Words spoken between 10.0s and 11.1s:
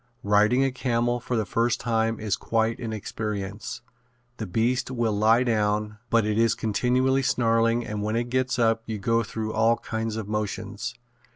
of motions.